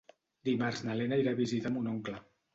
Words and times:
Dimarts 0.49 0.81
na 0.87 0.95
Lena 1.03 1.21
irà 1.25 1.35
a 1.37 1.41
visitar 1.43 1.75
mon 1.77 1.93
oncle. 1.95 2.19